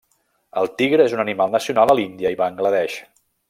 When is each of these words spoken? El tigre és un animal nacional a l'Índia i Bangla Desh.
El 0.61 0.69
tigre 0.79 1.05
és 1.09 1.13
un 1.17 1.21
animal 1.25 1.53
nacional 1.57 1.95
a 1.95 1.97
l'Índia 2.01 2.33
i 2.37 2.41
Bangla 2.43 2.73
Desh. 2.79 3.01